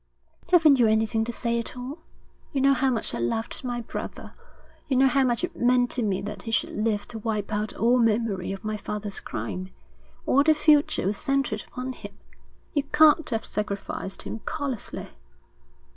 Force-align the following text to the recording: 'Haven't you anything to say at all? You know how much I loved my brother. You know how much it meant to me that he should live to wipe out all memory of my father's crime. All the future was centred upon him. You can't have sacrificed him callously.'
'Haven't 0.49 0.79
you 0.79 0.87
anything 0.87 1.23
to 1.25 1.31
say 1.31 1.59
at 1.59 1.77
all? 1.77 1.99
You 2.51 2.59
know 2.59 2.73
how 2.73 2.89
much 2.89 3.13
I 3.13 3.19
loved 3.19 3.63
my 3.63 3.81
brother. 3.81 4.33
You 4.87 4.97
know 4.97 5.05
how 5.05 5.23
much 5.23 5.43
it 5.43 5.55
meant 5.55 5.91
to 5.91 6.01
me 6.01 6.23
that 6.23 6.41
he 6.41 6.49
should 6.49 6.71
live 6.71 7.07
to 7.09 7.19
wipe 7.19 7.53
out 7.53 7.73
all 7.75 7.99
memory 7.99 8.51
of 8.51 8.63
my 8.63 8.77
father's 8.77 9.19
crime. 9.19 9.69
All 10.25 10.41
the 10.41 10.55
future 10.55 11.05
was 11.05 11.17
centred 11.17 11.65
upon 11.67 11.93
him. 11.93 12.17
You 12.73 12.81
can't 12.81 13.29
have 13.29 13.45
sacrificed 13.45 14.23
him 14.23 14.39
callously.' 14.43 15.09